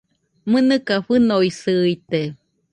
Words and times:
¡Mɨnɨka 0.51 0.95
fɨnoisɨite! 1.05 2.21